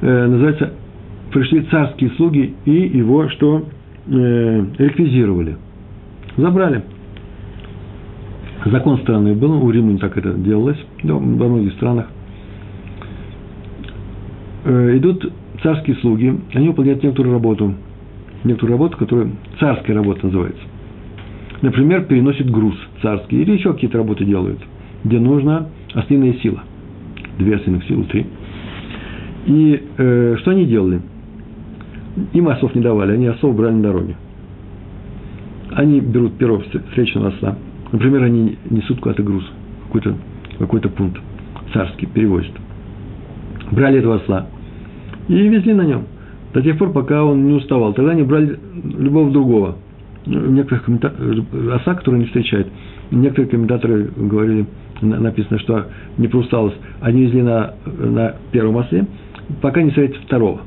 [0.00, 0.72] Э, называется
[1.32, 3.64] пришли царские слуги и его что
[4.06, 5.56] э, реквизировали.
[6.36, 6.82] Забрали.
[8.64, 12.06] Закон странный был, у римлян так это делалось, да, во многих странах.
[14.64, 15.32] Э, идут
[15.66, 17.74] царские слуги, они выполняют некоторую работу,
[18.44, 20.62] некоторую работу, которая царская работа называется.
[21.60, 24.60] Например, переносит груз царский, или еще какие-то работы делают,
[25.02, 26.62] где нужна ослиная сила.
[27.40, 28.26] Две ослиных силы, три.
[29.46, 31.00] И э, что они делали?
[32.32, 34.14] Им осов не давали, они осов брали на дороге.
[35.72, 37.56] Они берут перо встречного осла.
[37.90, 39.44] Например, они несут куда-то груз,
[39.86, 40.14] какой-то
[40.60, 41.20] какой пункт
[41.72, 42.52] царский, перевозят.
[43.72, 44.46] Брали этого осла
[45.28, 46.04] и везли на нем
[46.56, 47.92] до тех пор, пока он не уставал.
[47.92, 48.58] Тогда они брали
[48.98, 49.76] любого другого.
[50.24, 52.66] Некоторых комментаторов, оса, который не встречает.
[53.10, 54.66] Некоторые комментаторы говорили,
[55.02, 55.86] написано, что
[56.16, 59.06] не про усталость, они везли на, на первом осле,
[59.60, 60.62] пока не встретят второго.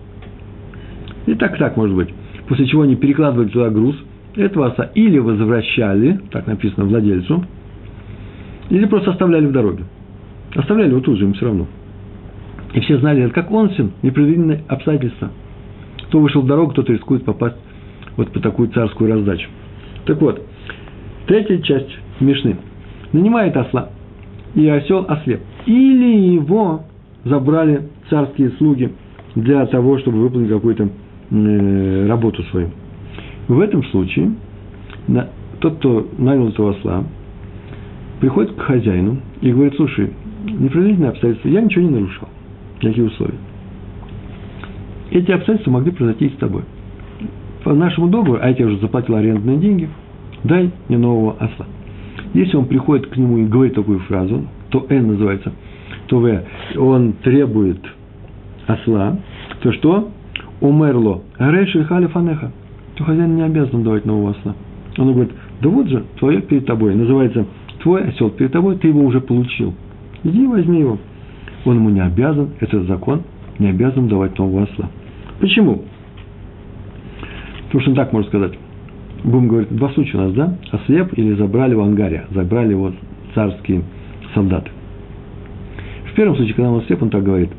[1.26, 2.10] И так, так может быть.
[2.48, 3.96] После чего они перекладывали туда груз
[4.36, 7.44] этого оса или возвращали, так написано, владельцу,
[8.70, 9.86] или просто оставляли в дороге.
[10.56, 11.68] Оставляли вот тут же, им все равно.
[12.74, 15.30] И все знали, как он сын, непредвиденные обстоятельства.
[16.08, 17.56] Кто вышел в дорогу, кто-то рискует попасть
[18.18, 19.50] вот по такую царскую раздачу.
[20.06, 20.42] Так вот,
[21.28, 22.58] третья часть Мишны.
[23.12, 23.90] Нанимает осла,
[24.56, 25.42] и осел ослеп.
[25.66, 26.82] Или его
[27.26, 28.92] забрали царские слуги
[29.36, 30.90] для того, чтобы выполнить какую-то
[31.32, 32.70] э, работу свою.
[33.48, 34.34] В этом случае
[35.08, 35.30] на,
[35.60, 37.04] тот, кто нанял этого осла,
[38.20, 40.12] приходит к хозяину и говорит, слушай,
[40.46, 42.30] непредвиденные обстоятельства, я ничего не нарушал,
[42.82, 43.38] никакие условия.
[45.12, 46.64] Эти обстоятельства могли произойти и с тобой.
[47.64, 49.90] По нашему договору, а я тебе уже заплатил арендные деньги,
[50.44, 51.66] дай мне нового осла.
[52.34, 55.52] Если он приходит к нему и говорит такую фразу, то Н называется,
[56.08, 56.44] то В,
[56.78, 57.80] он требует
[58.68, 59.18] осла,
[59.62, 60.10] то что?
[60.62, 61.22] Умерло.
[61.38, 62.52] Рейши хали фанеха.
[62.96, 64.56] То хозяин не обязан давать нового осла.
[64.98, 66.94] Он говорит, да вот же, твое перед тобой.
[66.96, 67.46] Называется,
[67.82, 69.74] твой осел перед тобой, ты его уже получил.
[70.24, 70.98] Иди возьми его.
[71.66, 73.24] Он ему не обязан, это закон,
[73.58, 74.90] не обязан давать нового осла.
[75.40, 75.84] Почему?
[77.72, 78.54] Потому он так можно сказать.
[79.24, 80.58] Будем говорить, два случая у нас, да?
[80.72, 82.94] Ослеп или забрали в ангаре, забрали его
[83.36, 83.84] царские
[84.34, 84.72] солдаты.
[86.12, 87.50] В первом случае, когда он ослеп, он так говорит,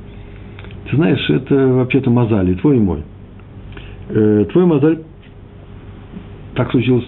[0.90, 3.02] ты знаешь, это вообще-то мозаль, и твой и мой.
[4.08, 4.98] Э, твой мозаль
[6.54, 7.06] так случилось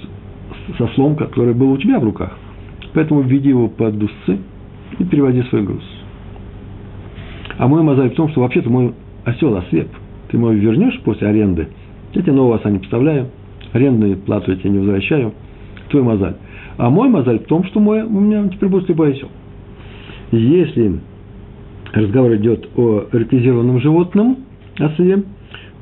[0.78, 2.38] со слом, который был у тебя в руках.
[2.94, 4.38] Поэтому введи его под усы
[4.98, 5.82] и переводи свой груз.
[7.62, 8.92] А мой мозаль в том, что вообще-то мой
[9.24, 9.86] осел ослеп.
[10.26, 11.68] Ты мой вернешь после аренды,
[12.12, 13.28] я тебе нового оса не поставляю,
[13.72, 15.32] арендную плату я тебе не возвращаю,
[15.88, 16.34] твой мозаль.
[16.76, 19.28] А мой мозаль в том, что мой, у меня теперь будет слепой осел.
[20.32, 20.98] Если
[21.92, 24.38] разговор идет о реквизированном животном,
[24.80, 25.22] осле,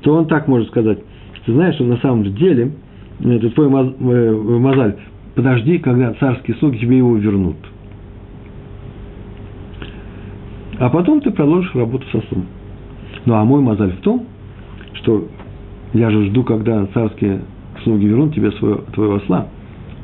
[0.02, 0.98] то он так может сказать,
[1.46, 2.72] ты знаешь, что на самом деле,
[3.24, 4.96] это твой э, мозаль,
[5.34, 7.56] подожди, когда царские слуги тебе его вернут.
[10.80, 12.46] А потом ты продолжишь работу со слом.
[13.26, 14.26] Ну, а мой мозаль в том,
[14.94, 15.28] что
[15.92, 17.42] я же жду, когда царские
[17.84, 19.48] слуги вернут тебе своего, твоего осла.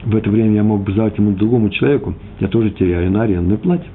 [0.05, 2.15] В это время я мог бы сдать ему другому человеку.
[2.41, 3.87] Я тоже теряю на арендной плате.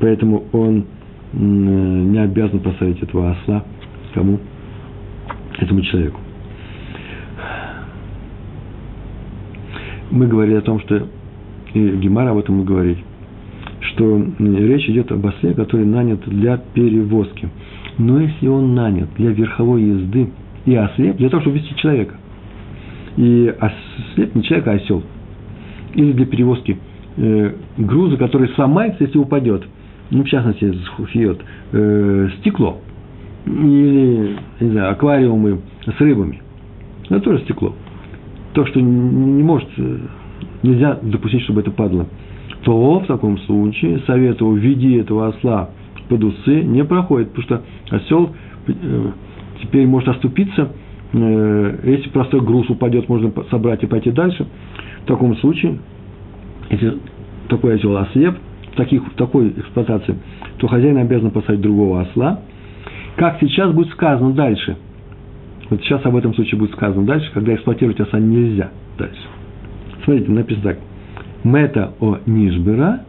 [0.00, 0.84] Поэтому он
[1.32, 3.64] не обязан поставить этого осла
[4.12, 4.38] кому?
[5.58, 6.20] Этому человеку.
[10.10, 11.06] Мы говорили о том, что
[11.72, 12.98] и Гемара об этом и говорит,
[13.82, 17.48] что речь идет об осле, который нанят для перевозки.
[17.98, 20.30] Но если он нанят для верховой езды
[20.64, 22.14] и ослеп, для того, чтобы вести человека,
[23.16, 25.02] и ослеп не человек, а осел,
[25.94, 26.78] или для перевозки
[27.16, 29.64] э, груза, который сломается, если упадет.
[30.10, 31.40] Ну, в частности, схуфьет
[31.72, 32.80] э, стекло.
[33.46, 36.40] Или, не знаю, аквариумы с рыбами.
[37.08, 37.74] Это тоже стекло.
[38.52, 39.98] То, что не может, э,
[40.62, 42.06] нельзя допустить, чтобы это падало.
[42.62, 45.70] То в таком случае советую введи этого осла
[46.08, 47.62] под усы не проходит, потому что
[47.96, 48.30] осел
[48.68, 49.10] э,
[49.62, 50.68] теперь может оступиться,
[51.12, 54.46] э, если простой груз упадет, можно собрать и пойти дальше.
[55.02, 55.78] В таком случае,
[56.70, 56.98] если
[57.48, 58.36] такой осел ослеп,
[58.72, 60.16] в, таких, в такой эксплуатации,
[60.58, 62.40] то хозяин обязан поставить другого осла.
[63.16, 64.76] Как сейчас будет сказано дальше.
[65.68, 69.22] Вот сейчас об этом случае будет сказано дальше, когда эксплуатировать осла нельзя дальше.
[70.04, 70.78] Смотрите, написано так.
[71.44, 73.00] Мета о Нишбера,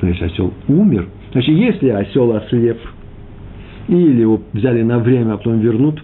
[0.00, 1.08] то есть осел умер.
[1.32, 2.78] Значит, если осел ослеп,
[3.88, 6.02] или его взяли на время, а потом вернут,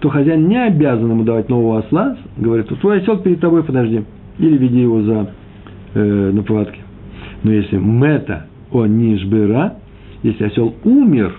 [0.00, 4.04] то хозяин не обязан ему давать нового осла, говорит, твой осел перед тобой, подожди,
[4.38, 5.30] или веди его за,
[5.94, 6.80] э, на поводке.
[7.42, 9.74] Но если мета о нишбера,
[10.22, 11.34] если осел умер,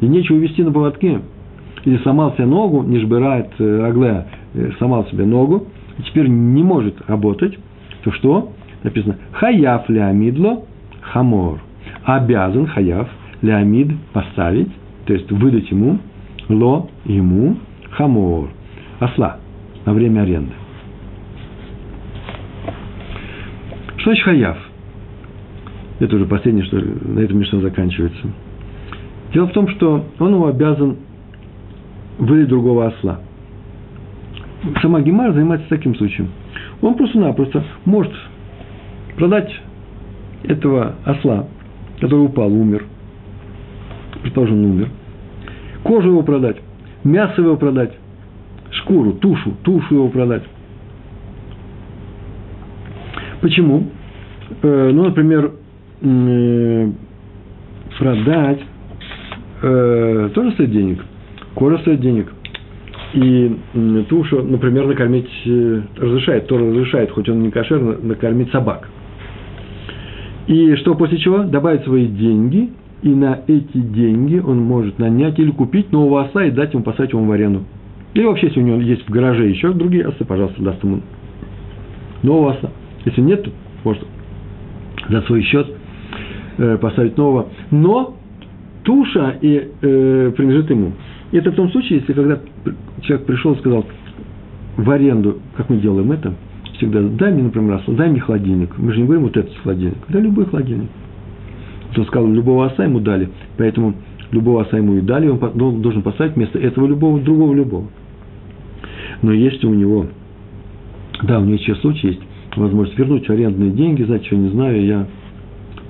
[0.00, 1.20] и нечего вести на поводке,
[1.84, 6.94] или сломал себе ногу, нишбера, это рагле, э, сломал себе ногу, и теперь не может
[7.08, 7.56] работать,
[8.02, 8.52] то что?
[8.82, 10.64] Написано, хаяф леамидло
[11.00, 11.60] хамор.
[12.04, 13.08] Обязан хаяф
[13.42, 14.70] леамид поставить,
[15.06, 15.98] то есть выдать ему,
[16.48, 17.56] ло ему
[17.90, 18.50] хамор,
[18.98, 19.38] осла
[19.84, 20.52] на время аренды.
[23.96, 24.56] Что значит хаяв?
[26.00, 28.26] Это уже последнее, что на этом Мишна заканчивается.
[29.32, 30.96] Дело в том, что он его обязан
[32.18, 33.20] выдать другого осла.
[34.80, 36.28] Сама Гемара занимается таким случаем.
[36.82, 38.12] Он просто-напросто может
[39.16, 39.50] продать
[40.42, 41.46] этого осла,
[42.00, 42.84] который упал, умер,
[44.22, 44.88] предположим, умер,
[45.84, 46.56] кожу его продать,
[47.04, 47.92] мясо его продать,
[48.72, 50.42] шкуру, тушу, тушу его продать.
[53.40, 53.86] Почему?
[54.62, 55.52] Э, ну, например,
[56.00, 56.90] э,
[57.96, 58.60] продать
[59.62, 61.04] э, тоже стоит денег,
[61.54, 62.32] кожа стоит денег.
[63.14, 63.56] И
[64.08, 65.28] тушу, например, накормить
[65.96, 68.88] разрешает, то разрешает, хоть он не кошер, накормить собак.
[70.46, 71.44] И что после чего?
[71.44, 72.70] Добавить свои деньги,
[73.02, 77.12] и на эти деньги он может нанять или купить нового оса и дать ему поставить
[77.12, 77.64] ему в аренду.
[78.14, 81.00] Или вообще, если у него есть в гараже еще другие осы, пожалуйста, даст ему
[82.22, 82.70] нового оса.
[83.04, 83.50] Если нет, то
[83.84, 84.04] может
[85.08, 85.66] за свой счет
[86.58, 87.48] э, поставить нового.
[87.70, 88.16] Но
[88.84, 90.92] туша и, э, принадлежит ему.
[91.32, 92.38] Это в том случае, если когда
[93.00, 93.86] человек пришел и сказал
[94.76, 96.34] в аренду, как мы делаем это,
[96.74, 98.76] всегда, дай мне, например, оса, дай мне холодильник.
[98.76, 100.88] Мы же не говорим вот этот холодильник, да любой холодильник.
[101.94, 103.94] То сказал, любого оса ему дали, поэтому
[104.30, 107.86] любого оса ему и дали, он должен поставить вместо этого любого, другого любого.
[109.22, 110.06] Но если у него,
[111.22, 112.20] да, у него еще случай есть,
[112.56, 115.06] возможность вернуть арендные деньги, знаете, что не знаю, я,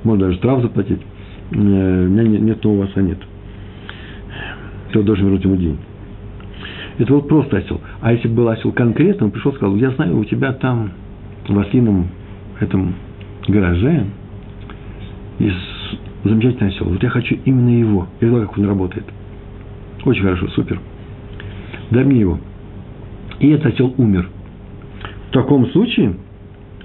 [0.04, 1.00] можно даже штраф заплатить,
[1.52, 3.18] э, у меня нет нового оса, нет.
[4.92, 5.78] То должен вернуть ему деньги.
[6.98, 7.80] Это был просто осел.
[8.00, 10.92] А если бы был осел конкретно, он пришел и сказал, я знаю, у тебя там
[11.48, 12.08] в ослином
[12.60, 12.94] этом
[13.48, 14.06] гараже
[15.38, 15.56] есть
[16.24, 16.86] замечательный осел.
[16.86, 18.06] Вот я хочу именно его.
[18.20, 19.04] Я знаю, как он работает.
[20.04, 20.80] Очень хорошо, супер.
[21.90, 22.38] Дай мне его.
[23.40, 24.28] И этот осел умер.
[25.28, 26.14] В таком случае,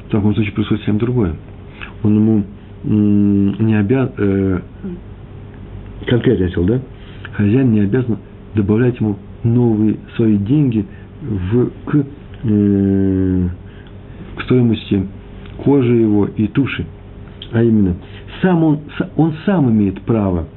[0.07, 1.35] в таком случае происходит совсем другое.
[2.03, 2.43] Он ему
[2.83, 4.59] не обязан, э,
[6.07, 6.79] конкретный осел, да?
[7.37, 8.17] Хозяин не обязан
[8.55, 10.83] добавлять ему новые свои деньги
[11.21, 12.03] в, к,
[12.43, 13.47] э,
[14.37, 15.07] к стоимости
[15.63, 16.85] кожи его и туши.
[17.51, 17.95] А именно,
[18.41, 18.79] сам он,
[19.15, 20.47] он сам имеет право,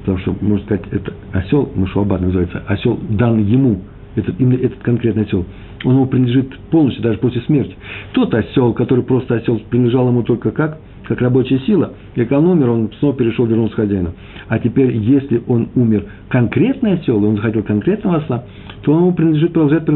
[0.00, 3.82] потому что, можно сказать, это осел, Машуабад называется, осел дан ему,
[4.16, 5.44] этот, именно этот конкретный осел,
[5.84, 7.76] он ему принадлежит полностью, даже после смерти.
[8.12, 10.78] Тот осел, который просто осел, принадлежал ему только как?
[11.10, 11.92] Как рабочая сила.
[12.14, 14.12] Когда он умер, он снова перешел, вернулся к хозяину.
[14.46, 18.44] А теперь, если он умер конкретный осел, и он захотел конкретного осла,
[18.82, 19.86] то он ему принадлежит, продолжает,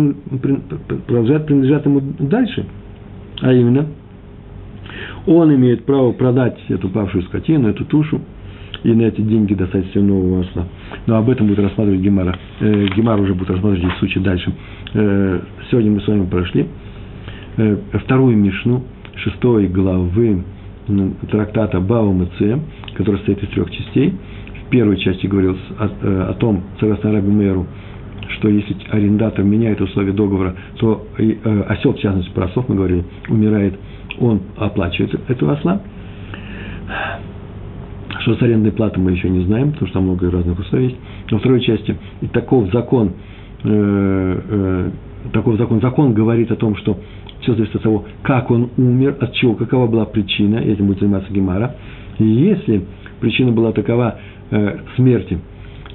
[1.06, 2.66] продолжает принадлежать ему дальше.
[3.42, 3.86] А именно,
[5.24, 8.20] он имеет право продать эту павшую скотину, эту тушу,
[8.82, 10.66] и на эти деньги достать себе нового осла.
[11.06, 12.36] Но об этом будет рассматривать Гемара.
[12.58, 14.52] Э, Гемар уже будет рассматривать здесь случай дальше.
[14.94, 15.40] Э,
[15.70, 16.66] сегодня мы с вами прошли
[17.58, 18.82] э, вторую мишну
[19.14, 20.42] шестой главы
[21.30, 22.58] трактата Бава Мце,
[22.94, 24.14] который состоит из трех частей.
[24.66, 27.66] В первой части говорилось о, э, о том, согласно Раби Мэру,
[28.38, 31.34] что если арендатор меняет условия договора, то э,
[31.68, 33.74] осел, в частности, про осов мы говорили, умирает,
[34.18, 35.80] он оплачивает этого осла.
[38.20, 40.96] Что с арендной платой мы еще не знаем, потому что там много разных условий есть.
[41.30, 43.12] Во второй части, и таков закон
[43.64, 44.90] э, э,
[45.44, 45.80] такой закон.
[45.80, 46.98] Закон говорит о том, что
[47.40, 51.32] все зависит от того, как он умер, от чего, какова была причина, этим будет заниматься
[51.32, 51.76] Гемара.
[52.18, 52.84] И если
[53.20, 54.18] причина была такова
[54.50, 55.38] э, смерти,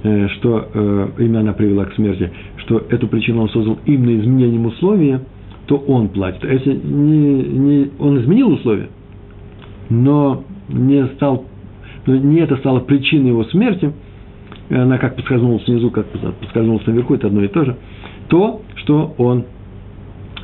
[0.04, 4.68] э, что э, именно она привела к смерти, что эту причину он создал именно изменением
[4.68, 5.22] условия,
[5.66, 6.44] то он платит.
[6.44, 8.90] А если не, не, он изменил условия,
[9.90, 11.46] но не стал,
[12.06, 13.92] но не это стало причиной его смерти,
[14.70, 16.06] она как подскользнулась внизу, как
[16.40, 17.76] подскользнулась наверху, это одно и то же,
[18.30, 19.46] то, что он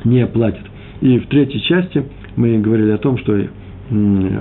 [0.04, 0.64] не платит.
[1.00, 2.04] И в третьей части
[2.36, 3.32] мы говорили о том, что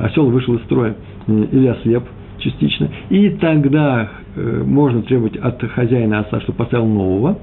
[0.02, 0.96] осел вышел из строя
[1.28, 2.04] или ослеп
[2.40, 7.40] частично, и тогда э, можно требовать от хозяина оса, чтобы поставил нового,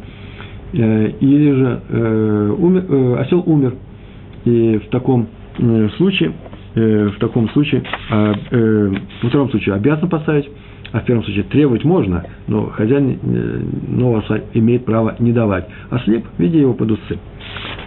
[0.72, 3.74] э, или же э, умер, осел умер,
[4.44, 5.28] и в таком
[5.96, 6.32] случае,
[6.74, 8.32] в таком случае, а,
[9.22, 10.48] во втором случае обязан поставить,
[10.92, 13.18] а в первом случае требовать можно, но хозяин
[13.88, 15.66] нового оса имеет право не давать.
[15.90, 17.18] А слеп, видя его под усы.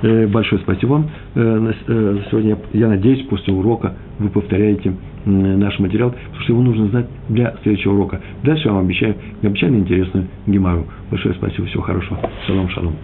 [0.01, 2.57] Э, большое спасибо вам э, э, сегодня.
[2.73, 4.93] Я надеюсь, после урока вы повторяете
[5.25, 8.21] наш материал, потому что его нужно знать для следующего урока.
[8.43, 10.85] Дальше я вам обещаю необычайно интересную гемару.
[11.09, 12.19] Большое спасибо, всего хорошего.
[12.45, 12.95] Шалом, шалом.